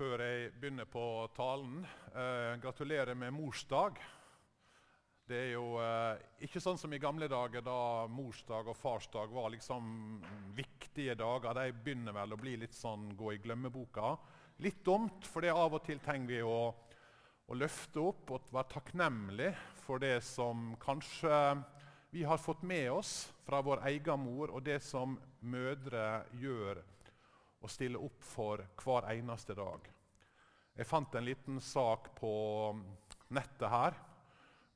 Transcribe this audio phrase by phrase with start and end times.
[0.00, 1.02] før jeg begynner på
[1.36, 1.82] talen.
[2.16, 3.98] Eh, gratulerer med morsdag.
[5.28, 9.50] Det er jo eh, ikke sånn som i gamle dager, da morsdag og farsdag var
[9.52, 9.90] liksom
[10.56, 11.52] viktige dager.
[11.58, 14.14] De begynner vel å bli litt sånn gå i glemmeboka.
[14.64, 16.62] Litt dumt, for det av og til trenger vi å,
[17.44, 19.50] å løfte opp og være takknemlig
[19.84, 21.42] for det som kanskje
[22.14, 23.12] vi har fått med oss
[23.44, 26.80] fra vår egen mor, og det som mødre gjør
[27.60, 29.88] og stille opp for hver eneste dag.
[30.76, 32.32] Jeg fant en liten sak på
[33.36, 33.96] nettet her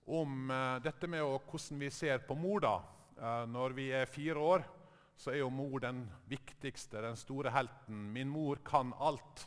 [0.05, 2.61] om eh, dette med hvordan vi ser på mor.
[2.61, 2.75] da.
[3.17, 4.67] Eh, når vi er fire år,
[5.17, 8.13] så er jo mor den viktigste, den store helten.
[8.13, 9.47] Min mor kan alt.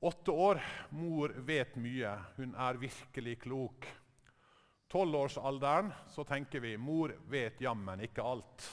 [0.00, 0.62] Åtte år.
[0.90, 2.14] Mor vet mye.
[2.36, 3.88] Hun er virkelig klok.
[4.92, 8.66] Tolvårsalderen så tenker vi mor vet jammen ikke alt.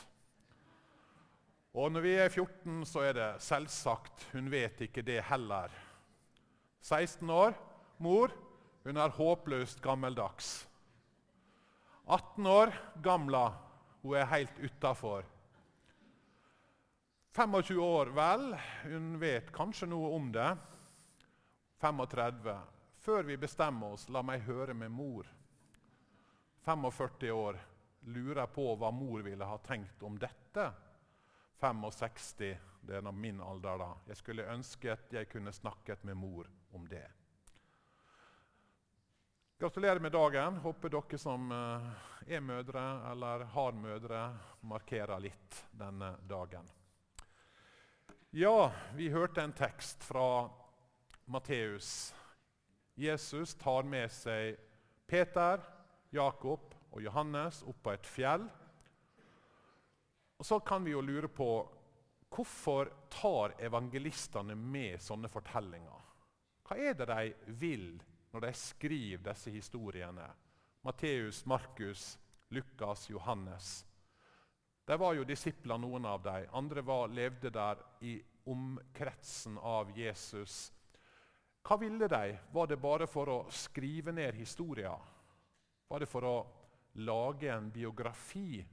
[1.78, 5.70] Og når vi er 14, så er det selvsagt hun vet ikke det heller.
[6.82, 7.54] 16 år
[8.02, 8.34] mor
[8.88, 10.66] hun er håpløst gammeldags.
[12.10, 13.44] 18 år gamla
[14.02, 15.28] hun er helt utafor.
[17.38, 18.50] 25 år vel,
[18.90, 20.50] hun vet kanskje noe om det.
[21.80, 22.58] 35.
[23.00, 25.30] Før vi bestemmer oss, la meg høre med mor.
[26.66, 27.60] 45 år
[28.10, 30.72] lurer på hva mor ville ha tenkt om dette.
[31.60, 33.90] 65, det er min alder da.
[34.08, 37.06] Jeg skulle ønske at jeg kunne snakket med mor om det.
[39.60, 40.58] Gratulerer med dagen.
[40.64, 41.88] Håper dere som eh,
[42.32, 44.22] er mødre eller har mødre,
[44.62, 46.70] markerer litt denne dagen.
[48.32, 50.48] Ja, vi hørte en tekst fra
[51.26, 52.14] Matteus.
[52.96, 54.56] Jesus tar med seg
[55.10, 55.60] Peter,
[56.16, 58.48] Jakob og Johannes opp på et fjell.
[60.40, 61.50] Og Så kan vi jo lure på
[62.32, 66.06] hvorfor tar evangelistene med sånne fortellinger?
[66.64, 67.90] Hva er det de vil
[68.32, 70.28] når de skriver disse historiene?
[70.86, 72.14] Matteus, Markus,
[72.56, 73.86] Lukas, Johannes.
[74.88, 76.48] De var jo disipler, noen av dem.
[76.56, 78.16] Andre var, levde der i
[78.50, 80.72] omkretsen av Jesus.
[81.62, 82.38] Hva ville de?
[82.54, 84.98] Var det bare for å skrive ned historier?
[85.90, 86.38] Var det for å
[87.04, 88.64] lage en biografi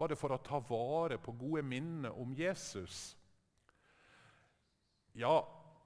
[0.00, 3.10] var det for å ta vare på gode minner om Jesus?
[5.12, 5.42] Ja,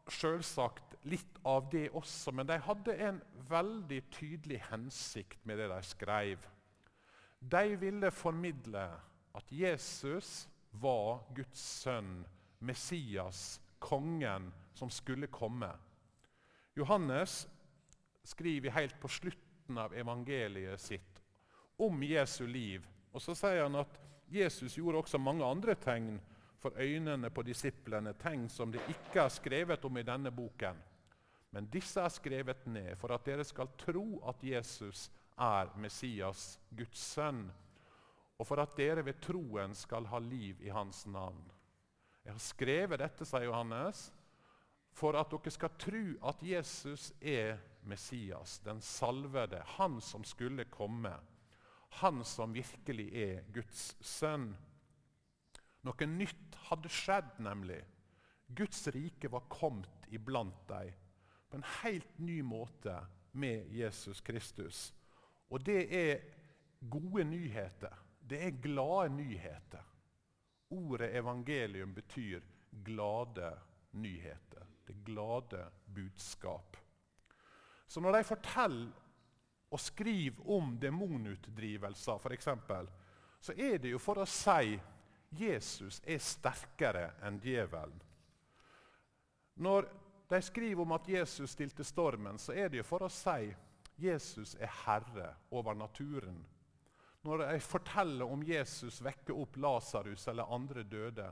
[0.06, 3.18] sjølsagt litt av det også, men de hadde en
[3.50, 6.46] veldig tydelig hensikt med det de skrev.
[7.40, 8.84] De ville formidle
[9.34, 12.22] at Jesus var Guds sønn,
[12.64, 15.72] Messias, kongen som skulle komme.
[16.78, 17.44] Johannes
[18.24, 21.20] skriver helt på slutten av evangeliet sitt
[21.76, 22.86] om Jesu liv.
[23.14, 24.00] Og Så sier han at
[24.34, 26.16] Jesus gjorde også mange andre tegn
[26.58, 30.78] for øynene på disiplene, tegn som det ikke er skrevet om i denne boken.
[31.54, 35.06] Men disse er skrevet ned for at dere skal tro at Jesus
[35.38, 37.44] er Messias, Guds sønn,
[38.38, 41.44] og for at dere ved troen skal ha liv i hans navn.
[42.24, 44.08] Jeg har skrevet dette, sier Johannes,
[44.94, 51.12] for at dere skal tro at Jesus er Messias, den salvede, han som skulle komme
[52.00, 54.52] han som virkelig er Guds sønn.
[55.84, 57.82] Noe nytt hadde skjedd, nemlig.
[58.46, 60.92] Guds rike var kommet iblant dem
[61.48, 62.96] på en helt ny måte
[63.38, 64.88] med Jesus Kristus.
[65.50, 66.24] Og det er
[66.90, 67.94] gode nyheter.
[68.18, 69.84] Det er glade nyheter.
[70.74, 72.42] Ordet evangelium betyr
[72.84, 73.52] glade
[73.92, 74.66] nyheter.
[74.86, 76.76] Det glade budskap.
[77.86, 79.03] Så når de forteller
[79.74, 82.48] og skriver om demonutdrivelser, f.eks.,
[83.40, 84.76] så er det jo for å si
[85.34, 87.98] Jesus er sterkere enn djevelen.
[89.54, 89.88] Når
[90.30, 93.50] de skriver om at Jesus stilte stormen, så er det jo for å si
[94.00, 96.38] Jesus er herre over naturen.
[97.24, 101.28] Når de forteller om Jesus vekker opp Lasarus eller andre døde,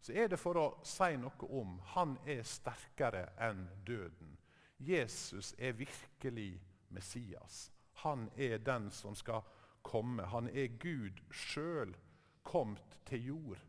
[0.00, 4.36] så er det for å si noe om han er sterkere enn døden.
[4.78, 6.52] Jesus er virkelig
[6.92, 7.70] Messias.
[8.02, 9.42] Han er den som skal
[9.82, 10.26] komme.
[10.26, 11.96] Han er Gud sjøl
[12.42, 13.62] kommet til jord.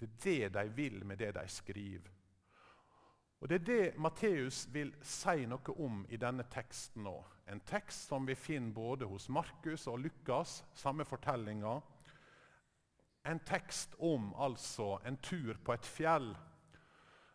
[0.00, 2.10] Det er det de vil med det de skriver.
[3.40, 7.18] Og Det er det Matteus vil si noe om i denne teksten nå.
[7.46, 11.74] En tekst som vi finner både hos Markus og Lukas, samme fortellinga.
[13.28, 16.32] En tekst om altså en tur på et fjell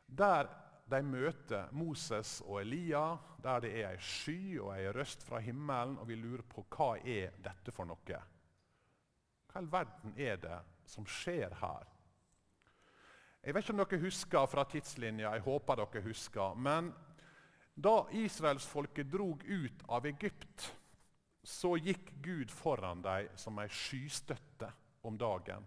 [0.09, 0.49] der
[0.89, 3.03] de møter Moses og Elia,
[3.44, 6.95] der det er ei sky og ei røst fra himmelen, og vi lurer på hva
[7.00, 8.21] er dette for noe.
[9.50, 10.57] Hva i verden er det
[10.89, 11.86] som skjer her?
[13.39, 16.57] Jeg vet ikke om dere husker fra tidslinja, jeg håper dere husker.
[16.59, 16.92] Men
[17.80, 20.74] da israelsfolket drog ut av Egypt,
[21.44, 24.68] så gikk Gud foran dem som ei skystøtte
[25.07, 25.63] om dagen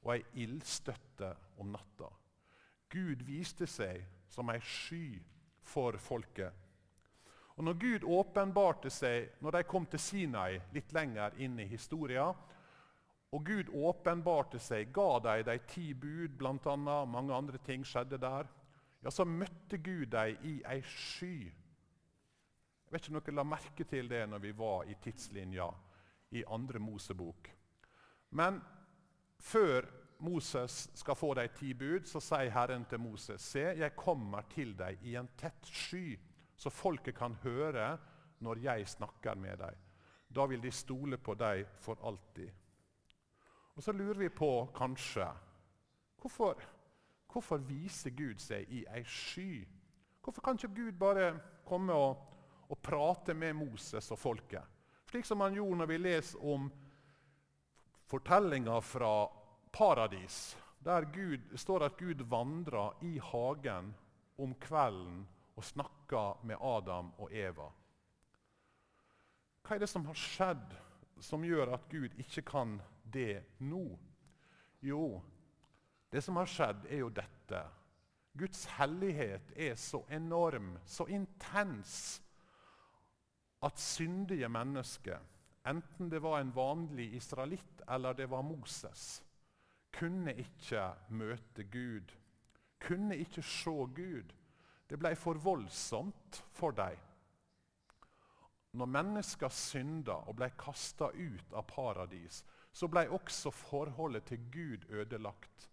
[0.00, 2.08] og ei ildstøtte om natta.
[2.90, 5.18] Gud viste seg som ei sky
[5.66, 6.54] for folket.
[7.58, 12.32] Og når Gud åpenbarte seg når de kom til Sinai litt lenger inn i historien,
[13.30, 16.76] og Gud åpenbarte seg, ga dem de ti bud, bl.a.
[17.06, 18.48] mange andre ting skjedde der,
[19.04, 21.36] ja, så møtte Gud dem i ei sky.
[21.46, 25.68] Jeg vet ikke om dere la merke til det når vi var i tidslinja
[26.34, 27.52] i andre Mosebok.
[28.34, 28.58] Men
[29.38, 29.86] før
[30.20, 34.74] Moses skal få de ti bud, så sier Herren til Moses.: Se, jeg kommer til
[34.78, 36.18] deg i en tett sky
[36.60, 37.94] så folket kan høre
[38.44, 39.76] når jeg snakker med deg.
[40.28, 42.50] Da vil de stole på deg for alltid.
[43.74, 45.24] Og Så lurer vi på kanskje
[46.20, 46.60] hvorfor,
[47.32, 49.64] hvorfor viser Gud seg i ei sky?
[50.20, 51.32] Hvorfor kan ikke Gud bare
[51.64, 52.26] komme og,
[52.68, 54.64] og prate med Moses og folket?
[55.08, 56.68] Slik som han gjorde når vi leser om
[58.10, 59.14] fortellinga fra
[59.72, 63.94] paradis, der Gud, står at Gud vandra i hagen
[64.40, 65.26] om kvelden
[65.56, 67.68] og snakka med Adam og Eva.
[69.60, 70.72] Hva er det som har skjedd
[71.20, 73.84] som gjør at Gud ikke kan det nå?
[74.80, 75.20] Jo,
[76.10, 77.60] det som har skjedd, er jo dette.
[78.32, 82.22] Guds hellighet er så enorm, så intens,
[83.60, 85.20] at syndige mennesker,
[85.68, 89.20] enten det var en vanlig israelitt eller det var Moses,
[89.92, 92.12] kunne ikke møte Gud,
[92.80, 94.34] kunne ikke se Gud.
[94.90, 96.98] Det ble for voldsomt for dem.
[98.72, 104.86] Når mennesker synda og ble kasta ut av paradis, så ble også forholdet til Gud
[104.90, 105.70] ødelagt.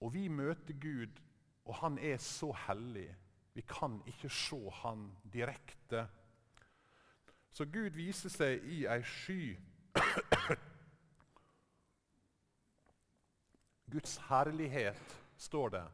[0.00, 1.22] Og vi møter Gud,
[1.64, 3.10] og han er så hellig.
[3.54, 6.06] Vi kan ikke se han direkte.
[7.50, 9.56] Så Gud viser seg i ei sky.
[13.90, 15.84] Guds herlighet, står det,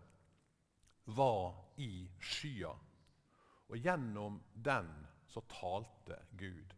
[1.04, 2.72] var i skya.
[3.68, 4.88] Og gjennom den
[5.30, 6.74] så talte Gud.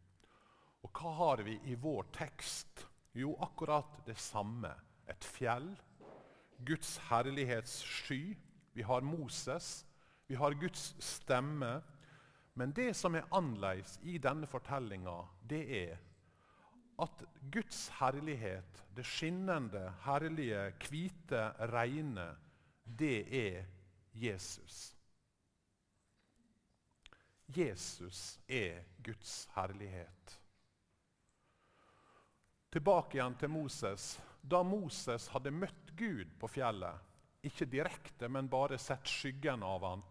[0.85, 2.87] Og hva har vi i vår tekst?
[3.17, 4.71] Jo, akkurat det samme.
[5.09, 5.71] Et fjell,
[6.69, 8.37] Guds herlighets sky.
[8.77, 9.87] Vi har Moses,
[10.29, 11.79] vi har Guds stemme.
[12.55, 15.17] Men det som er annerledes i denne fortellinga,
[15.49, 15.99] det er
[16.99, 22.31] at Guds herlighet, det skinnende, herlige, hvite, reine,
[22.85, 23.67] det er
[24.17, 24.95] Jesus.
[27.47, 30.39] Jesus er Guds herlighet.
[32.73, 34.17] Tilbake igjen til Moses.
[34.43, 36.99] Da Moses hadde møtt Gud på fjellet,
[37.47, 40.03] ikke direkte, men bare sett skyggen av han,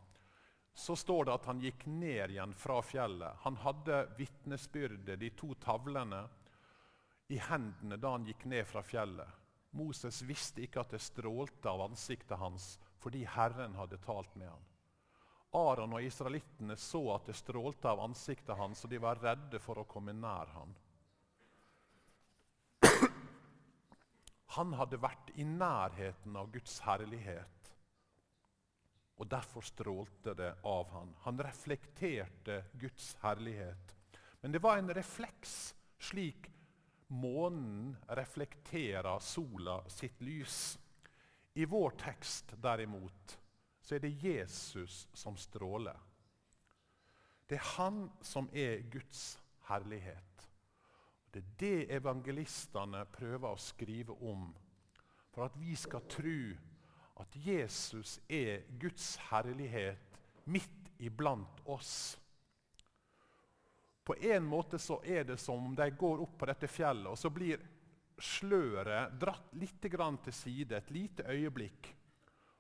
[0.76, 3.42] så står det at han gikk ned igjen fra fjellet.
[3.46, 6.26] Han hadde vitnesbyrdet, de to tavlene,
[7.28, 9.42] i hendene da han gikk ned fra fjellet.
[9.76, 14.64] Moses visste ikke at det strålte av ansiktet hans fordi Herren hadde talt med ham.
[15.56, 19.80] Aron og israelittene så at det strålte av ansiktet hans, og de var redde for
[19.80, 20.74] å komme nær ham.
[24.56, 27.72] Han hadde vært i nærheten av Guds herlighet,
[29.20, 31.14] og derfor strålte det av ham.
[31.24, 33.96] Han reflekterte Guds herlighet.
[34.42, 36.50] Men det var en refleks, slik
[37.08, 40.80] månen reflekterer sola sitt lys.
[41.54, 43.38] I vår tekst derimot
[43.82, 45.98] så er det Jesus som stråler.
[47.46, 49.38] Det er han som er Guds
[49.70, 50.48] herlighet.
[51.34, 54.48] Det er det evangelistene prøver å skrive om,
[55.30, 56.40] for at vi skal tro
[57.22, 62.16] at Jesus er Guds herlighet midt iblant oss.
[64.06, 67.18] På en måte så er det som om de går opp på dette fjellet, og
[67.18, 67.64] så blir
[68.22, 71.90] sløret dratt litt til side et lite øyeblikk.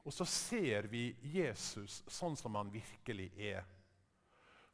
[0.05, 3.63] Og så ser vi Jesus sånn som han virkelig er.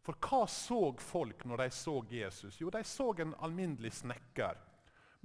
[0.02, 2.62] For hva så folk når de så Jesus?
[2.62, 4.58] Jo, de så en alminnelig snekker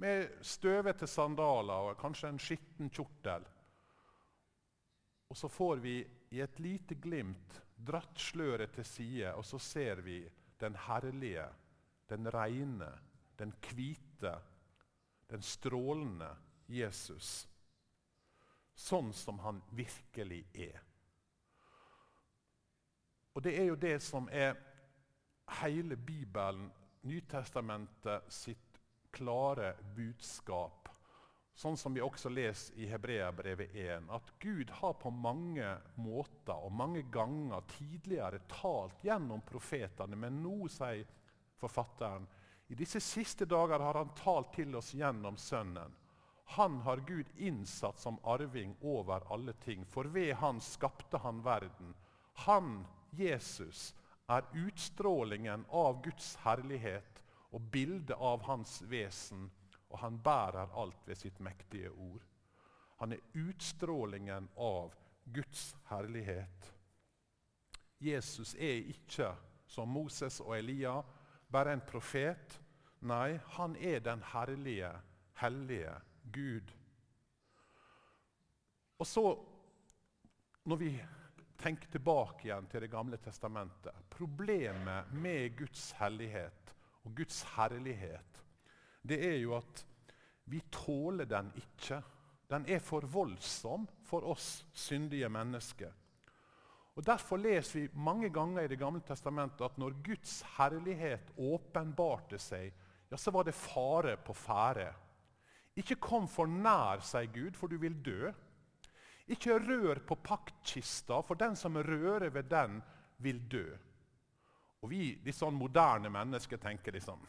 [0.03, 3.47] med støvete sandaler og kanskje en skitten kjortel.
[5.27, 5.95] Og så får vi
[6.29, 10.21] i et lite glimt dratt sløret til side, og så ser vi
[10.59, 11.47] den herlige,
[12.09, 12.91] den reine,
[13.39, 14.35] den hvite
[15.29, 16.29] den strålende
[16.67, 17.47] Jesus,
[18.77, 20.79] sånn som han virkelig er.
[23.35, 24.55] Og Det er jo det som er
[25.61, 26.71] hele Bibelen,
[27.07, 28.79] Nytestamentet sitt
[29.13, 30.89] klare budskap,
[31.57, 36.75] sånn som vi også leser i Hebreabrevet 1, at Gud har på mange måter og
[36.77, 41.07] mange ganger tidligere talt gjennom profetene, men nå, sier
[41.57, 42.27] forfatteren,
[42.67, 45.95] i disse siste dager har han talt til oss gjennom Sønnen.
[46.57, 51.95] Han har Gud innsatt som arving over alle ting, for ved han skapte han verden.
[52.45, 53.95] Han, Jesus,
[54.27, 57.23] er utstrålingen av Guds herlighet
[57.55, 59.47] og bildet av hans vesen
[59.89, 62.23] og han bærer alt ved sitt mektige ord.
[62.99, 64.95] Han er utstrålingen av
[65.33, 66.71] Guds herlighet.
[67.99, 69.31] Jesus er ikke,
[69.67, 70.99] som Moses og Elia,
[71.51, 72.57] bare en profet.
[73.07, 74.91] Nei, han er den herlige,
[75.41, 75.93] hellige
[76.33, 76.73] Gud.
[78.97, 79.23] Og så,
[80.65, 80.91] når vi
[81.57, 88.36] tenker tilbake igjen til Det gamle testamentet Problemet med Guds hellighet og Guds herlighet
[89.07, 89.83] det er jo at
[90.47, 92.01] vi tåler den ikke.
[92.47, 95.91] Den er for voldsom for oss syndige mennesker.
[96.97, 102.39] Og Derfor leser vi mange ganger i Det gamle testamentet at når Guds herlighet åpenbarte
[102.41, 102.71] seg,
[103.11, 104.89] ja, så var det fare på ferde.
[105.77, 108.31] Ikke kom for nær, sier Gud, for du vil dø.
[109.29, 112.81] Ikke rør på paktkista, for den som rører ved den,
[113.21, 113.67] vil dø.
[114.81, 117.21] Og Vi de sånn moderne mennesker tenker liksom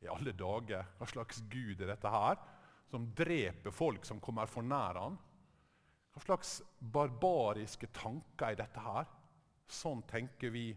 [0.00, 2.38] i alle dager, hva slags gud er dette her?
[2.88, 5.16] Som dreper folk som kommer for nær han?
[6.14, 9.08] Hva slags barbariske tanker er dette her?
[9.68, 10.70] Sånn tenker vi.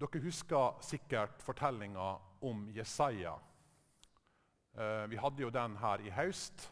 [0.00, 2.10] Dere husker sikkert fortellinga
[2.46, 3.34] om Jesaja.
[4.74, 6.68] Eh, vi hadde jo den her i høst,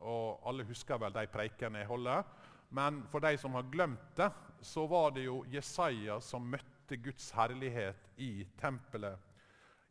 [0.00, 2.24] og alle husker vel de preikene jeg holder.
[2.70, 4.30] Men for de som har glemt det,
[4.62, 9.18] så var det jo Jesaja som møtte møtte Guds herlighet i tempelet.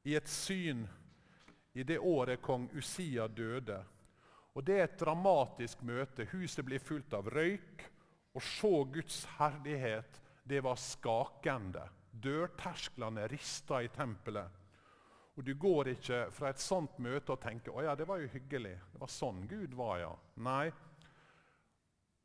[0.04, 0.86] I et syn
[1.74, 3.86] i det året kong Usia døde.
[4.56, 6.28] Og Det er et dramatisk møte.
[6.34, 7.86] Huset blir fullt av røyk.
[8.36, 11.88] Å se Guds herlighet, det var skakende.
[12.12, 14.50] Dørtersklene rista i tempelet.
[15.38, 18.28] Og Du går ikke fra et sånt møte og tenker å ja, det var jo
[18.28, 18.76] hyggelig.
[18.92, 20.12] Det var sånn Gud var, ja.
[20.36, 20.72] Nei.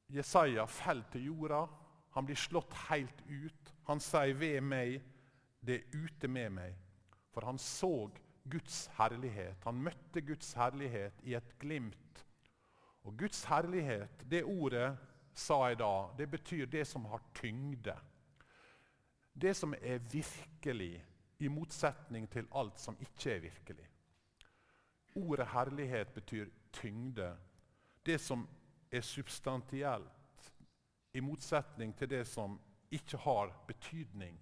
[0.09, 1.69] Jesaja faller til jorda.
[2.15, 3.74] Han blir slått helt ut.
[3.85, 5.03] Han sier 'ved meg',
[5.67, 6.77] det er ute med meg.
[7.33, 8.11] For han så
[8.51, 9.65] Guds herlighet.
[9.65, 12.27] Han møtte Guds herlighet i et glimt.
[13.05, 14.99] Og Guds herlighet, det ordet
[15.35, 17.97] sa jeg da, det betyr det som har tyngde.
[19.43, 21.05] Det som er virkelig,
[21.39, 23.89] i motsetning til alt som ikke er virkelig.
[25.15, 27.37] Ordet herlighet betyr tyngde.
[28.07, 28.49] Det som
[28.93, 30.53] er substantielt
[31.15, 32.61] i motsetning til det som
[32.95, 34.39] ikke har betydning.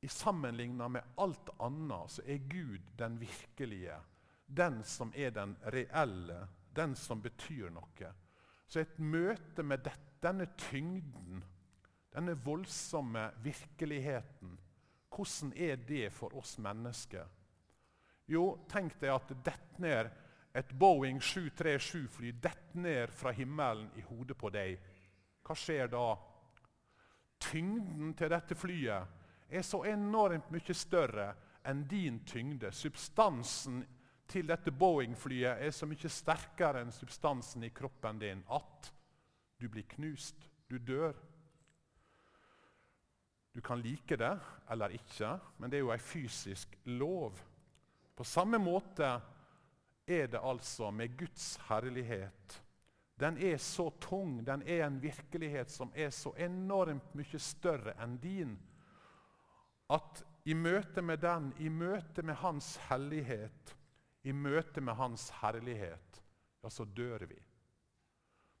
[0.00, 3.96] I sammenligna med alt annet så er Gud den virkelige,
[4.46, 8.12] den som er den reelle, den som betyr noe.
[8.66, 11.40] Så et møte med dette, denne tyngden,
[12.12, 14.58] denne voldsomme virkeligheten,
[15.08, 17.24] hvordan er det for oss mennesker?
[18.28, 20.10] Jo, tenk deg at det detter ned
[20.54, 24.76] et Boeing 737-fly detter ned fra himmelen i hodet på deg
[25.46, 26.04] hva skjer da?
[27.40, 31.32] Tyngden til dette flyet er så enormt mye større
[31.66, 32.70] enn din tyngde.
[32.72, 33.82] Substansen
[34.30, 38.92] til dette Boeing-flyet er så mye sterkere enn substansen i kroppen din at
[39.60, 40.46] du blir knust.
[40.70, 41.16] Du dør.
[43.50, 44.36] Du kan like det
[44.70, 47.40] eller ikke, men det er jo en fysisk lov.
[48.14, 49.08] På samme måte
[50.06, 52.60] er det altså med Guds herlighet
[53.20, 58.16] den er så tung, den er en virkelighet som er så enormt mye større enn
[58.22, 58.54] din,
[59.92, 63.74] at i møte med den, i møte med Hans hellighet,
[64.24, 66.22] i møte med Hans herlighet,
[66.62, 67.36] ja, så dør vi.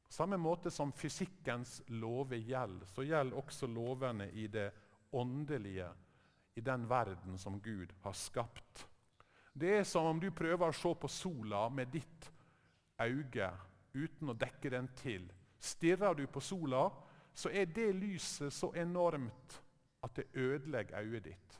[0.04, 4.68] På samme måte som fysikkens lover gjelder, så gjelder også lovene i det
[5.16, 5.88] åndelige,
[6.58, 8.84] i den verden som Gud har skapt.
[9.52, 12.30] Det er som om du prøver å se på sola med ditt
[13.00, 13.50] øye
[13.94, 15.26] uten å dekke den til.
[15.60, 16.88] Stirrer du på sola,
[17.34, 19.60] så er det lyset så enormt
[20.04, 21.56] at det ødelegger øyet ditt.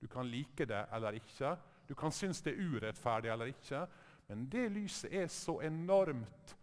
[0.00, 1.56] Du kan like det eller ikke,
[1.88, 3.86] du kan synes det er urettferdig eller ikke,
[4.28, 6.56] men det lyset er så enormt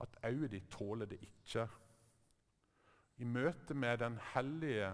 [0.00, 1.66] at øyet ditt tåler det ikke.
[3.20, 4.92] I møte med den hellige,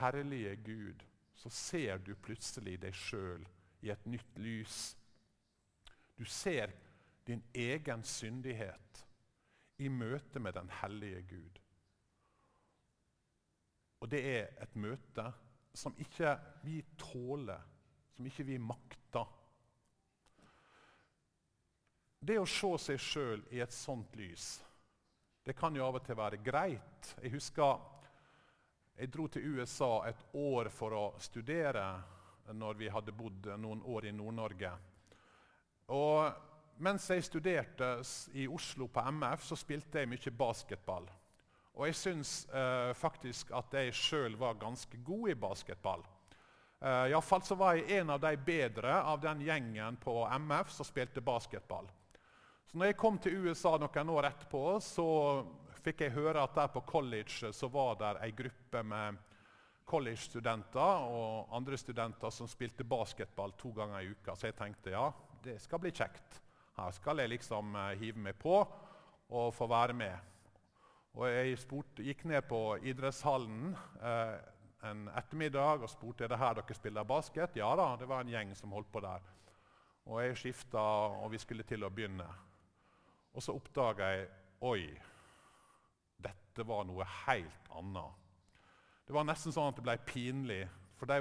[0.00, 1.04] herlige Gud
[1.34, 3.44] så ser du plutselig deg sjøl
[3.80, 4.96] i et nytt lys.
[6.18, 6.72] Du ser
[7.30, 9.04] din egen syndighet
[9.78, 11.60] i møte med den hellige Gud.
[14.00, 15.26] Og det er et møte
[15.74, 16.34] som ikke
[16.64, 17.62] vi tåler,
[18.16, 19.28] som ikke vi makter.
[22.20, 24.58] det å se seg sjøl i et sånt lys,
[25.46, 27.14] det kan jo av og til være greit.
[27.22, 27.78] Jeg husker
[29.00, 31.84] jeg dro til USA et år for å studere
[32.52, 34.72] når vi hadde bodd noen år i Nord-Norge.
[35.96, 36.49] Og
[36.80, 37.90] mens jeg studerte
[38.32, 41.08] i Oslo på MF, så spilte jeg mye basketball.
[41.76, 46.02] Og jeg syns eh, faktisk at jeg sjøl var ganske god i basketball.
[46.80, 50.88] Eh, Iallfall så var jeg en av de bedre av den gjengen på MF som
[50.88, 51.88] spilte basketball.
[52.66, 55.08] Så når jeg kom til USA noen år etterpå, så
[55.80, 59.18] fikk jeg høre at der på college så var det ei gruppe med
[59.90, 64.36] college-studenter og andre studenter som spilte basketball to ganger i uka.
[64.36, 65.08] Så jeg tenkte ja,
[65.42, 66.40] det skal bli kjekt.
[66.80, 68.56] Her skal jeg liksom uh, hive meg på
[69.30, 70.30] og få være med.
[71.18, 74.34] Og jeg spurte, gikk ned på idrettshallen eh,
[74.86, 77.58] en ettermiddag og spurte er det her dere spiller basket.
[77.58, 79.24] Ja da, det var en gjeng som holdt på der.
[80.06, 80.82] Og jeg skifta,
[81.20, 82.26] og vi skulle til å begynne.
[83.34, 84.28] Og så oppdaga jeg
[84.66, 84.90] Oi,
[86.20, 88.16] dette var noe helt annet.
[89.06, 90.64] Det var nesten sånn at det ble pinlig.
[91.00, 91.16] For de,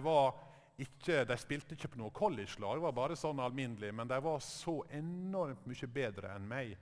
[0.83, 4.39] ikke, de spilte ikke på noe college-lag, det var bare sånn alminnelig, men de var
[4.43, 6.75] så enormt mye bedre enn meg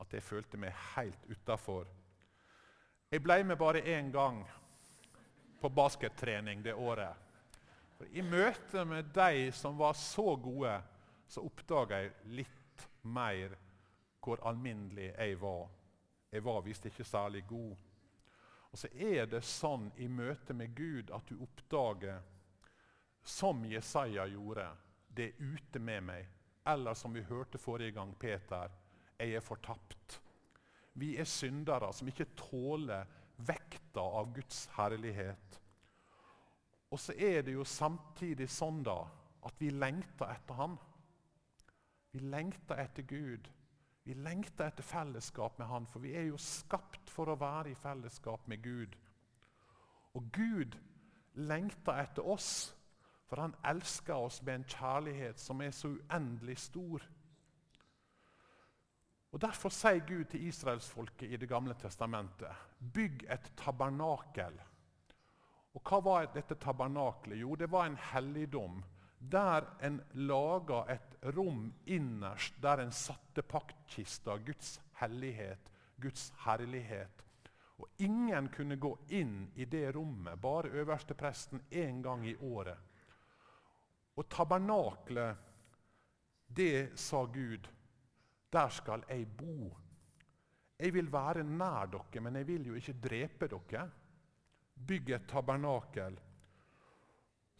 [0.00, 1.88] at jeg følte meg helt utafor.
[3.10, 4.44] Jeg ble med bare én gang
[5.60, 7.16] på baskettrening det året.
[7.98, 10.72] For I møte med de som var så gode,
[11.28, 13.58] så oppdaga jeg litt mer
[14.24, 15.68] hvor alminnelig jeg var.
[16.32, 17.74] Jeg var visst ikke særlig god.
[18.70, 22.22] Og så er det sånn i møte med Gud at du oppdager,
[23.22, 24.66] som Jesaja gjorde,
[25.08, 26.28] det er ute med meg.
[26.66, 28.70] Eller som vi hørte forrige gang, Peter,
[29.18, 30.20] jeg er fortapt.
[30.94, 33.08] Vi er syndere som ikke tåler
[33.46, 35.60] vekta av Guds herlighet.
[36.90, 38.98] Og så er det jo samtidig sånn da
[39.46, 40.76] at vi lengter etter Han.
[42.10, 43.46] Vi lengter etter Gud.
[44.04, 47.78] Vi lengter etter fellesskap med Han, for vi er jo skapt for å være i
[47.78, 48.96] fellesskap med Gud.
[50.18, 50.76] Og Gud
[51.38, 52.74] lengter etter oss,
[53.30, 57.04] for han elsker oss med en kjærlighet som er så uendelig stor.
[59.30, 64.58] Og Derfor sier Gud til israelsfolket i Det gamle testamentet.: Bygg et tabernakel.
[65.74, 67.38] Og Hva var dette tabernakelet?
[67.38, 68.82] Jo, det var en helligdom
[69.20, 77.22] der en laga et rom innerst der en satte paktkista, Guds hellighet, Guds herlighet.
[77.78, 82.89] Og Ingen kunne gå inn i det rommet, bare øverstepresten én gang i året.
[84.20, 85.46] Og tabernaklet,
[86.46, 87.68] det sa Gud,
[88.52, 89.70] der skal jeg bo.
[90.80, 93.86] Jeg vil være nær dere, men jeg vil jo ikke drepe dere.
[94.86, 96.18] Bygg et tabernakel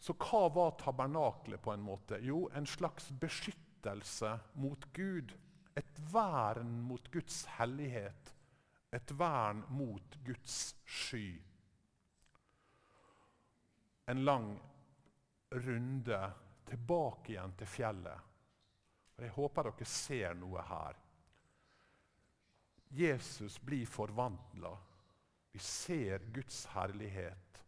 [0.01, 2.17] så hva var tabernaklet på en måte?
[2.25, 5.35] Jo, en slags beskyttelse mot Gud.
[5.77, 8.31] Et vern mot Guds hellighet.
[8.91, 10.55] Et vern mot Guds
[10.89, 11.37] sky.
[14.09, 14.55] En lang
[15.53, 16.21] runde
[16.71, 18.27] tilbake igjen til fjellet.
[19.17, 20.99] Og Jeg håper dere ser noe her.
[22.91, 24.71] Jesus blir forvandla.
[25.51, 27.63] Vi ser Guds herlighet.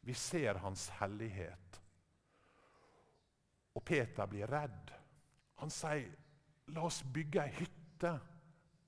[0.00, 1.80] Vi ser hans hellighet.
[3.74, 4.92] Og Peter blir redd.
[5.60, 6.10] Han sier,
[6.66, 8.20] 'La oss bygge ei hytte.'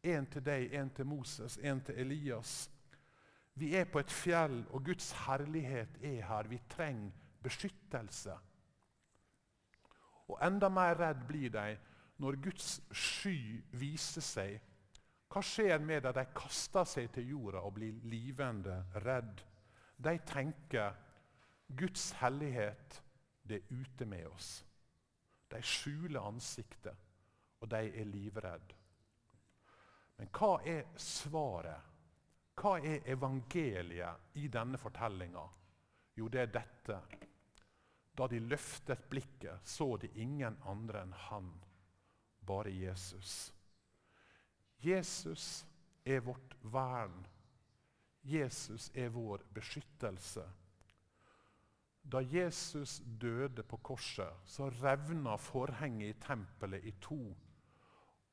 [0.03, 2.71] En til deg, en til Moses, en til Elias.
[3.55, 6.49] Vi er på et fjell, og Guds herlighet er her.
[6.49, 7.11] Vi trenger
[7.42, 8.38] beskyttelse.
[10.28, 11.76] Og Enda mer redd blir de
[12.18, 14.56] når Guds sky viser seg.
[15.28, 16.16] Hva skjer med dem?
[16.16, 19.42] De kaster seg til jorda og blir livende redd.
[19.98, 20.96] De tenker
[21.76, 23.02] Guds hellighet,
[23.42, 24.50] det er ute med oss.
[25.50, 26.96] De skjuler ansiktet,
[27.60, 28.76] og de er livredde.
[30.18, 31.94] Men hva er svaret?
[32.58, 35.44] Hva er evangeliet i denne fortellinga?
[36.18, 36.96] Jo, det er dette.
[38.18, 41.52] Da de løftet blikket, så de ingen andre enn han,
[42.42, 43.52] bare Jesus.
[44.83, 45.66] Jesus
[46.04, 47.26] er vårt vern.
[48.26, 50.42] Jesus er vår beskyttelse.
[52.02, 57.20] Da Jesus døde på korset, så revna forhenget i tempelet i to.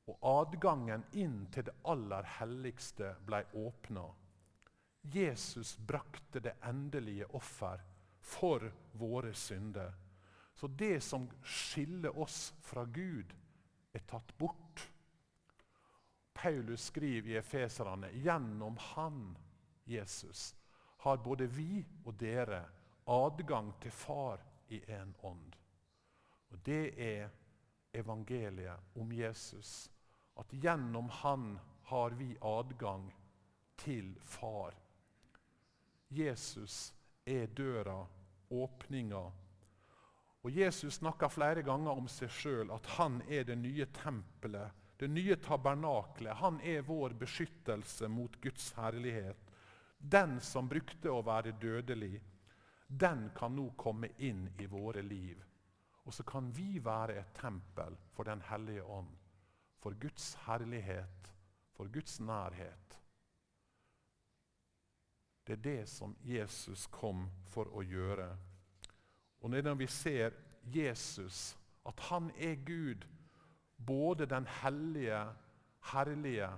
[0.06, 4.06] Og adgangen inn til det aller helligste ble åpna.
[5.14, 7.82] Jesus brakte det endelige offer
[8.26, 9.94] for våre synder.
[10.54, 13.34] Så det som skiller oss fra Gud,
[13.92, 14.82] er tatt bort.
[16.34, 19.36] Paulus skriver i Efeserane gjennom Han,
[19.84, 20.56] Jesus,
[20.98, 22.64] har både vi og dere
[23.06, 25.54] adgang til Far i én ånd.
[26.50, 27.30] Og Det er
[27.94, 29.90] evangeliet om Jesus.
[30.36, 33.14] at gjennom Han har vi adgang
[33.76, 34.74] til Far.
[36.08, 36.95] Jesus
[37.26, 38.06] er døra,
[38.48, 39.24] åpninga.
[40.46, 45.08] Og Jesus snakker flere ganger om seg sjøl, at han er det nye tempelet, det
[45.10, 46.38] nye tabernaklet.
[46.38, 49.50] Han er vår beskyttelse mot Guds herlighet.
[49.98, 52.20] Den som brukte å være dødelig,
[52.86, 55.42] den kan nå komme inn i våre liv.
[56.06, 59.10] Og så kan vi være et tempel for Den hellige ånd,
[59.82, 61.32] for Guds herlighet,
[61.74, 63.00] for Guds nærhet.
[65.46, 68.26] Det er det som Jesus kom for å gjøre.
[69.40, 70.34] Og når vi ser
[70.74, 71.54] Jesus,
[71.86, 73.06] at han er Gud,
[73.76, 75.20] både den hellige,
[75.92, 76.50] herlige,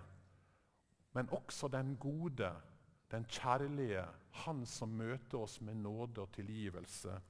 [1.12, 2.52] men også den gode,
[3.10, 4.06] den kjærlige,
[4.44, 7.20] han som møter oss med nåde og tilgivelse,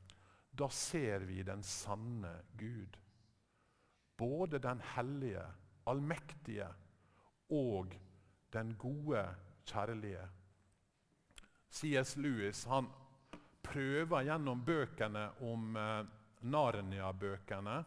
[0.58, 2.98] da ser vi den sanne Gud.
[4.18, 5.44] Både den hellige,
[5.86, 6.66] allmektige
[7.50, 7.94] og
[8.52, 9.24] den gode,
[9.66, 10.26] kjærlige.
[11.70, 12.16] C.S.
[12.16, 12.88] Lewis han
[13.62, 16.02] prøver gjennom bøkene om eh,
[16.48, 17.78] Narnia-bøkene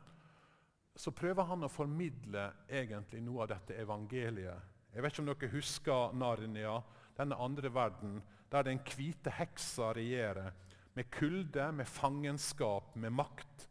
[0.96, 4.70] så prøver han å formidle egentlig noe av dette evangeliet.
[4.92, 6.76] Jeg vet ikke om dere husker Narnia,
[7.18, 8.20] denne andre verden,
[8.52, 10.52] der den hvite heksa regjerer.
[10.94, 13.68] Med kulde, med fangenskap, med makt.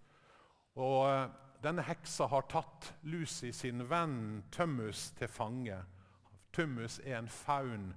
[0.81, 1.29] Og eh,
[1.61, 5.77] Denne heksa har tatt Lucy sin venn Tømmus til fange.
[6.57, 7.91] Tømmus er en faun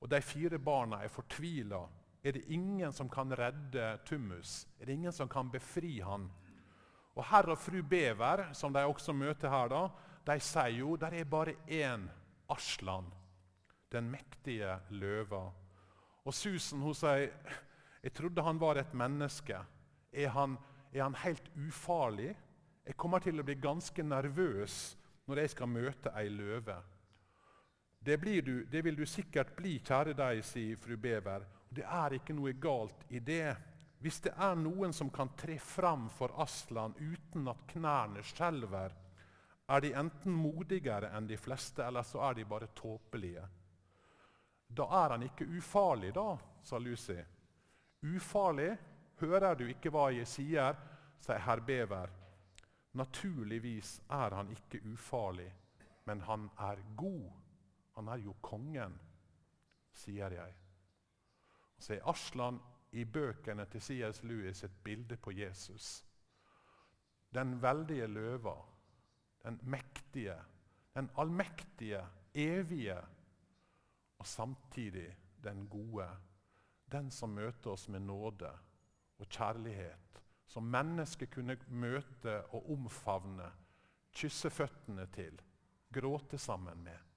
[0.00, 1.80] og de fire barna er fortvila.
[2.22, 4.66] Er det ingen som kan redde Tummus?
[4.80, 6.28] Er det ingen som kan befri han?
[7.14, 9.88] Og Herr og fru Bever, som de også møter her, da,
[10.28, 12.06] de sier jo der er bare én
[12.50, 13.08] Aslan,
[13.90, 15.48] den mektige løva.
[16.24, 17.32] Og Susan hun sier
[18.02, 19.58] jeg trodde han var et menneske.
[20.12, 20.54] Er han,
[20.92, 22.30] er han helt ufarlig?
[22.86, 24.96] Jeg kommer til å bli ganske nervøs
[25.28, 26.78] når jeg skal møte ei løve.
[27.98, 31.44] Det, du, det, vil du sikkert bli, kjære deg, sier fru Bever.
[31.68, 33.56] Det er ikke noe galt i det.
[33.98, 38.94] Hvis det er noen som kan tre fram for Aslan uten at knærne skjelver,
[39.68, 43.42] er de enten modigere enn de fleste, eller så er de bare tåpelige.
[44.68, 47.18] Da er han ikke ufarlig, da, sa Lucy.
[48.06, 48.70] Ufarlig?
[49.18, 50.78] Hører du ikke hva jeg sier?
[51.20, 52.12] sier herr Bever.
[52.96, 55.50] Naturligvis er han ikke ufarlig,
[56.06, 57.37] men han er god.
[57.98, 58.92] Han er jo kongen,
[59.90, 60.52] sier jeg.
[61.82, 62.60] Så er Aslan
[62.94, 64.20] i bøkene til C.S.
[64.22, 66.04] Lewis et bilde på Jesus.
[67.34, 68.54] Den veldige løva,
[69.42, 70.36] den mektige,
[70.94, 73.00] den allmektige, evige,
[74.18, 75.08] og samtidig
[75.42, 76.06] den gode.
[76.92, 78.52] Den som møter oss med nåde
[79.18, 80.22] og kjærlighet.
[80.46, 83.50] Som mennesket kunne møte og omfavne,
[84.14, 85.42] kysse føttene til,
[85.92, 87.07] gråte sammen med.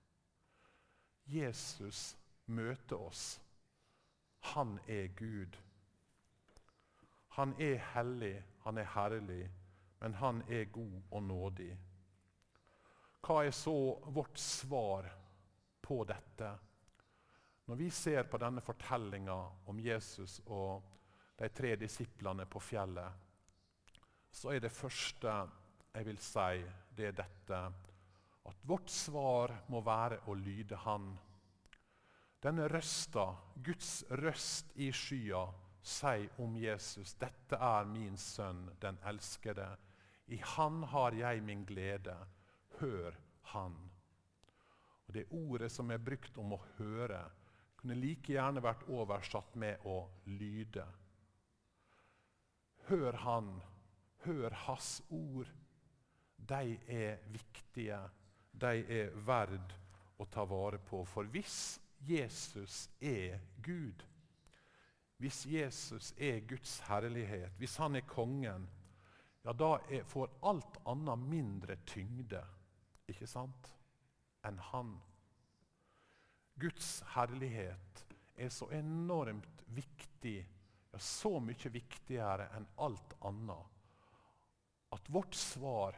[1.32, 2.17] Jesus
[2.52, 3.39] møter oss.
[4.54, 5.58] Han er Gud.
[7.38, 9.46] Han er hellig, han er herlig,
[10.02, 11.72] men han er god og nådig.
[13.22, 13.76] Hva er så
[14.12, 15.08] vårt svar
[15.82, 16.50] på dette?
[17.70, 19.38] Når vi ser på denne fortellinga
[19.70, 20.89] om Jesus og
[21.38, 23.30] de tre disiplene på fjellet,
[24.32, 25.38] så er det første
[25.91, 26.65] jeg vil si,
[26.96, 27.62] det er dette
[28.49, 31.12] at vårt svar må være å lyde Han.
[32.41, 33.27] Denne røsta,
[33.62, 35.43] Guds røst i skya,
[35.82, 39.67] sier om Jesus, 'Dette er min sønn, den elskede.
[40.27, 42.17] I Han har jeg min glede.
[42.80, 43.17] Hør
[43.54, 43.89] Han.'
[45.08, 47.30] Og Det ordet som er brukt om å høre,
[47.77, 50.86] kunne like gjerne vært oversatt med å lyde.
[52.88, 53.62] Hør Han,
[54.25, 55.49] hør Hans ord.
[56.38, 57.99] De er viktige
[58.51, 59.73] de er verd
[60.21, 61.03] å ta vare på.
[61.05, 64.03] For hvis Jesus er Gud,
[65.21, 68.67] hvis Jesus er Guds herlighet, hvis han er kongen,
[69.41, 72.41] ja, da er, får alt annet mindre tyngde
[73.09, 73.69] ikke sant,
[74.47, 74.95] enn han.
[76.61, 78.03] Guds herlighet
[78.37, 80.39] er så enormt viktig,
[80.91, 83.81] ja, så mye viktigere enn alt annet,
[84.91, 85.97] at vårt svar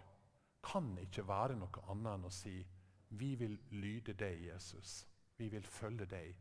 [0.63, 2.57] kan ikke være noe annet enn å si
[3.13, 5.03] vi vil lyde deg, Jesus.
[5.37, 6.33] Vi vil følge deg.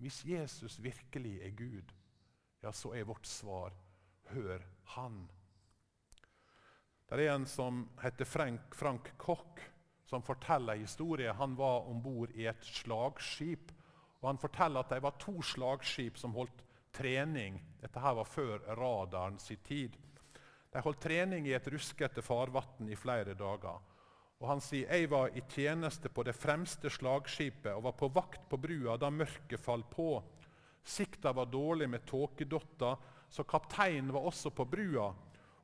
[0.00, 1.92] Hvis Jesus virkelig er Gud,
[2.62, 3.74] ja, så er vårt svar
[4.30, 4.62] hør
[4.94, 5.24] Han.
[7.10, 9.58] Det er en som heter Frank, Frank Koch,
[10.06, 11.32] som forteller en historie.
[11.32, 13.72] Han var om bord i et slagskip.
[14.20, 17.58] og Han forteller at det var to slagskip som holdt trening.
[17.82, 19.96] Dette her var før radaren sin tid.
[20.70, 23.80] De holdt trening i et ruskete farvann i flere dager.
[24.40, 28.46] Og Han sier jeg var i tjeneste på det fremste slagskipet og var på vakt
[28.48, 30.14] på brua da mørket falt på.
[30.84, 32.96] Sikta var dårlig med tåkedotter,
[33.28, 35.10] så kapteinen var også på brua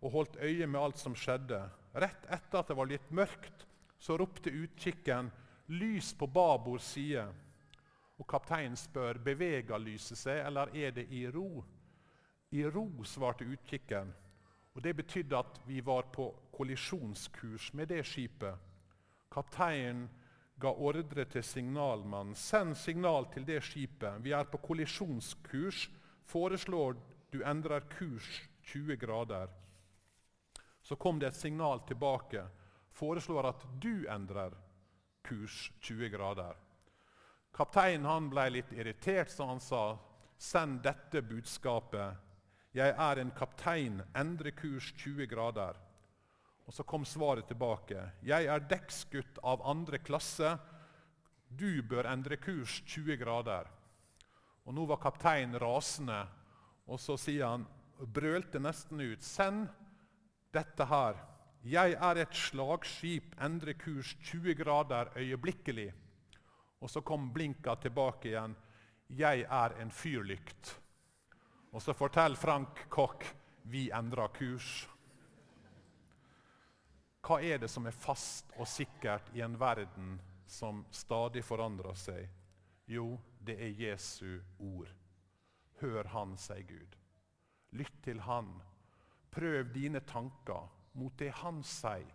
[0.02, 1.62] og holdt øye med alt som skjedde.
[1.96, 3.64] Rett etter at det var litt mørkt,
[3.98, 5.30] så ropte utkikken
[5.68, 7.32] 'lys på babord side'.
[8.18, 11.64] Og Kapteinen spør beveger lyset seg, eller er det i ro.
[12.52, 14.12] I ro, svarte utkikken.
[14.76, 18.58] Og Det betydde at vi var på kollisjonskurs med det skipet.
[19.32, 20.04] Kapteinen
[20.60, 22.34] ga ordre til signalmannen.
[22.36, 24.20] Send signal til det skipet.
[24.20, 25.88] Vi er på kollisjonskurs.
[26.28, 26.96] Foreslår
[27.32, 29.48] du endrer kurs 20 grader.
[30.82, 32.44] Så kom det et signal tilbake.
[32.92, 34.52] Foreslår at du endrer
[35.24, 36.52] kurs 20 grader.
[37.56, 39.98] Kapteinen ble litt irritert, så han sa,
[40.38, 42.25] 'Send dette budskapet.
[42.76, 44.02] Jeg er en kaptein.
[44.12, 45.78] Endre kurs 20 grader.'
[46.66, 48.10] Og Så kom svaret tilbake.
[48.22, 50.58] 'Jeg er dekksgutt av andre klasse.
[51.48, 53.70] Du bør endre kurs 20 grader.'
[54.66, 56.26] Og Nå var kapteinen rasende,
[56.86, 57.66] og så sier han,
[57.98, 59.68] brølte nesten ut, 'Send
[60.52, 61.14] dette her.
[61.64, 63.34] Jeg er et slagskip.
[63.40, 65.92] Endre kurs 20 grader øyeblikkelig.'
[66.80, 68.56] Og så kom blinka tilbake igjen.
[69.08, 70.85] 'Jeg er en fyrlykt.'
[71.76, 73.26] Og så forteller Frank Koch
[73.68, 74.86] vi endrer kurs.
[77.26, 80.14] Hva er det som er fast og sikkert i en verden
[80.48, 82.24] som stadig forandrer seg?
[82.88, 84.88] Jo, det er Jesu ord.
[85.82, 86.96] Hør Han, sier Gud.
[87.76, 88.54] Lytt til Han.
[89.34, 92.08] Prøv dine tanker mot det Han sier.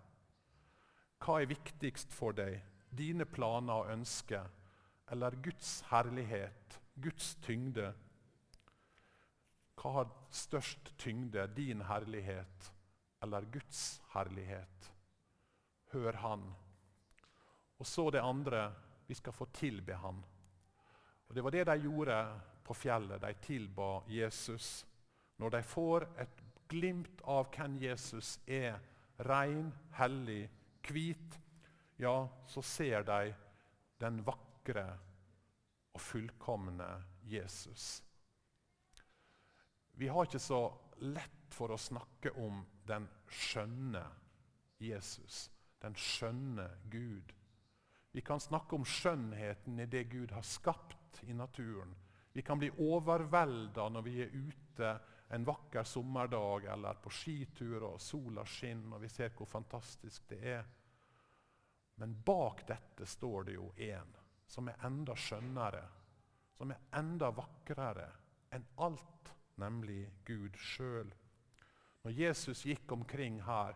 [1.22, 2.64] Hva er viktigst for deg?
[2.92, 4.48] dine planer og ønsker,
[5.12, 7.94] eller Guds herlighet, Guds tyngde?
[9.82, 12.68] Hva har størst tyngde, din herlighet
[13.24, 14.92] eller Guds herlighet?
[15.92, 16.44] Hør Han.
[17.82, 18.68] Og så det andre
[19.08, 20.22] vi skal få tilbe Han.
[21.28, 22.18] Og Det var det de gjorde
[22.64, 23.22] på fjellet.
[23.22, 24.86] De tilba Jesus.
[25.38, 28.78] Når de får et glimt av hvem Jesus er,
[29.26, 30.50] ren, hellig,
[30.86, 31.40] hvit,
[31.98, 33.34] ja, så ser de
[34.02, 34.86] den vakre
[35.94, 36.90] og fullkomne
[37.26, 38.04] Jesus.
[39.94, 40.62] Vi har ikke så
[41.02, 44.04] lett for å snakke om den skjønne
[44.82, 45.50] Jesus,
[45.82, 47.34] den skjønne Gud.
[48.12, 51.94] Vi kan snakke om skjønnheten i det Gud har skapt i naturen.
[52.34, 54.92] Vi kan bli overvelda når vi er ute
[55.32, 60.40] en vakker sommerdag eller på skitur og sola skinner og vi ser hvor fantastisk det
[60.56, 60.66] er.
[62.02, 64.16] Men bak dette står det jo en
[64.52, 65.84] som er enda skjønnere,
[66.58, 68.08] som er enda vakrere
[68.52, 71.12] enn alt, nemlig Gud sjøl.
[72.04, 73.76] Når Jesus gikk omkring her,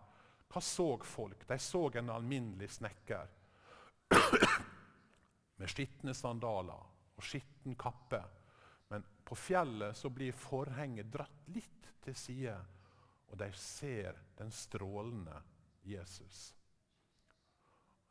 [0.49, 1.47] hva så folk?
[1.47, 3.31] De så en alminnelig snekker
[5.59, 6.85] med skitne sandaler
[7.15, 8.21] og skitten kappe.
[8.89, 12.57] Men på fjellet så blir forhenget dratt litt til side,
[13.31, 15.41] og de ser den strålende
[15.85, 16.53] Jesus.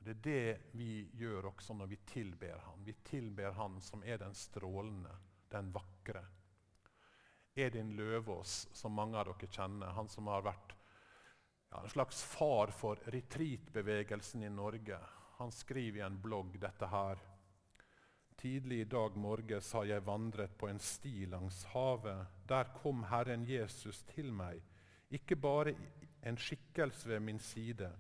[0.05, 2.83] Det er det vi gjør også når vi tilber Han.
[2.85, 5.15] Vi tilber Han som er den strålende,
[5.49, 6.21] den vakre.
[7.55, 10.75] Edin Løvaas, som mange av dere kjenner, han som har vært
[11.71, 14.99] ja, en slags far for retreatbevegelsen i Norge,
[15.39, 17.23] han skriver i en blogg dette her.
[18.39, 22.27] Tidlig i dag morges har jeg vandret på en sti langs havet.
[22.51, 24.63] Der kom Herren Jesus til meg,
[25.15, 25.75] ikke bare
[26.27, 27.93] en skikkelse ved min side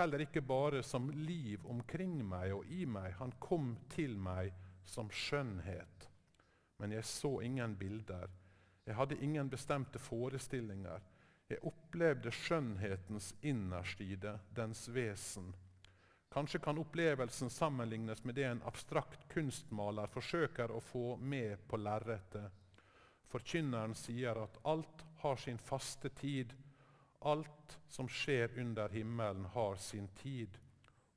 [0.00, 3.12] heller ikke bare som liv omkring meg og i meg.
[3.20, 4.52] Han kom til meg
[4.88, 6.08] som skjønnhet.
[6.80, 8.30] Men jeg så ingen bilder.
[8.90, 11.02] Jeg hadde ingen bestemte forestillinger.
[11.46, 15.52] Jeg opplevde skjønnhetens innerstide, dens vesen.
[16.34, 22.50] Kanskje kan opplevelsen sammenlignes med det en abstrakt kunstmaler forsøker å få med på lerretet.
[23.30, 26.54] Forkynneren sier at alt har sin faste tid,
[27.20, 30.58] Alt som skjer under himmelen, har sin tid,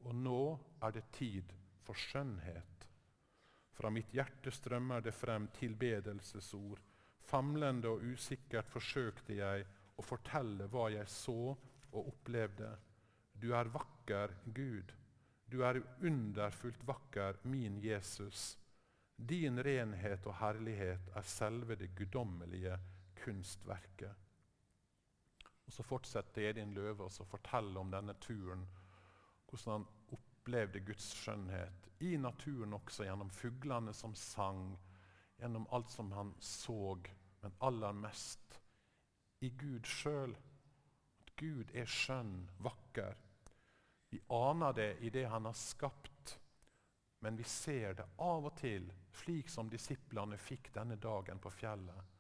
[0.04, 2.88] og nå er det tid for skjønnhet.
[3.74, 6.82] Fra mitt hjerte strømmer det frem tilbedelsesord.
[7.24, 9.66] Famlende og usikkert forsøkte jeg
[9.98, 12.72] å fortelle hva jeg så og opplevde.
[13.34, 14.94] Du er vakker, Gud.
[15.50, 18.58] Du er underfullt vakker, min Jesus.
[19.16, 22.78] Din renhet og herlighet er selve det guddommelige
[23.24, 24.16] kunstverket.
[25.66, 28.66] Og Så fortsetter Edin Løve å fortelle om denne turen.
[29.48, 34.74] Hvordan han opplevde Guds skjønnhet i naturen også, gjennom fuglene som sang,
[35.38, 36.98] gjennom alt som han så,
[37.42, 38.60] men aller mest
[39.44, 40.36] i Gud sjøl.
[41.20, 43.18] At Gud er skjønn, vakker.
[44.14, 46.38] Vi aner det i det han har skapt,
[47.20, 48.90] men vi ser det av og til,
[49.24, 52.12] slik som disiplene fikk denne dagen på fjellet.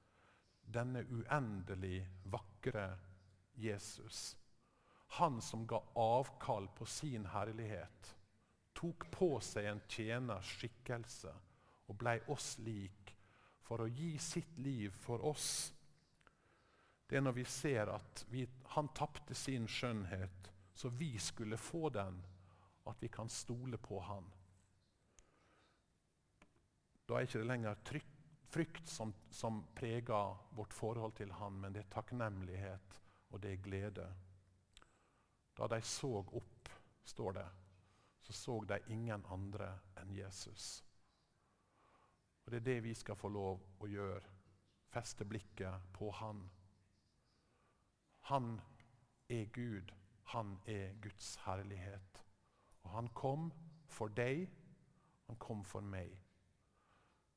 [0.63, 2.87] Denne uendelig vakre
[3.59, 4.33] Jesus.
[5.19, 8.13] Han som ga avkall på sin herlighet,
[8.73, 11.33] tok på seg en tjeners skikkelse
[11.91, 13.02] og blei oss lik
[13.63, 15.73] for å gi sitt liv for oss.
[17.07, 18.45] Det er når vi ser at vi,
[18.75, 22.23] han tapte sin skjønnhet så vi skulle få den,
[22.83, 24.25] at vi kan stole på Han.
[27.05, 28.11] Da er ikke det lenger trykk,
[28.53, 32.99] frykt som, som preger vårt forhold til Han, men det er takknemlighet
[33.29, 34.07] og det er glede.
[35.57, 36.69] Da de så opp,
[37.05, 37.47] står det,
[38.23, 40.83] så så de ingen andre enn Jesus.
[42.45, 44.21] Og Det er det vi skal få lov å gjøre.
[44.93, 46.49] Feste blikket på Han.
[48.29, 48.61] Han
[49.29, 49.93] er Gud.
[50.23, 52.23] Han er Guds herlighet.
[52.83, 53.51] Og han kom
[53.87, 54.47] for deg,
[55.27, 56.13] han kom for meg.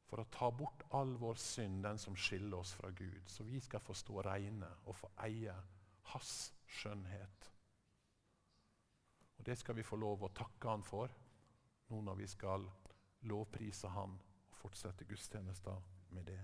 [0.06, 3.22] For å ta bort all vår synd, den som skiller oss fra Gud.
[3.26, 5.54] Så vi skal få stå reine og få eie
[6.12, 7.50] hans skjønnhet.
[9.38, 11.12] Og Det skal vi få lov å takke han for
[11.90, 12.64] nå når vi skal
[13.30, 14.16] lovprise han
[14.60, 16.40] fortsette gudstjenester med det.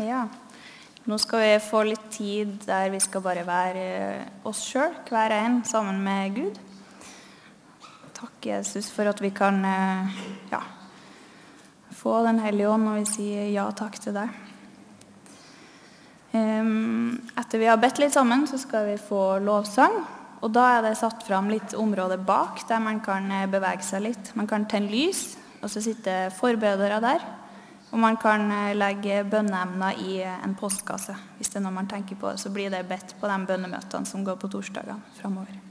[0.00, 0.28] Ja.
[1.04, 3.86] Nå skal vi få litt tid der vi skal bare være
[4.46, 6.60] oss sjøl, hver en, sammen med Gud.
[8.16, 10.20] Takk, Jesus, for at vi kan eh,
[10.52, 10.60] ja,
[11.96, 14.49] få Den hellige ånd når vi sier ja takk til deg.
[16.30, 19.98] Etter vi har bedt litt sammen, så skal vi få lovsang.
[20.40, 24.06] Og da er det satt fram litt område bak der man kan eh, bevege seg
[24.06, 24.32] litt.
[24.38, 27.24] Man kan tenne lys, og så sitter forbedere der.
[27.90, 31.16] Og man kan eh, legge bønneemner i eh, en postkasse.
[31.36, 34.24] Hvis det er noe man tenker på, så blir det bedt på de bønnemøtene som
[34.24, 35.69] går på torsdagene framover.